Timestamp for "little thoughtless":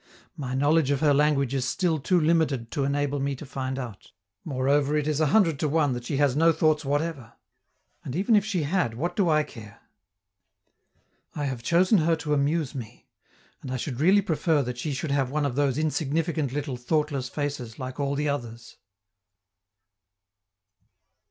16.51-17.29